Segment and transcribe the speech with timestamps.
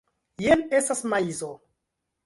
[0.45, 1.55] Jen estas maizo.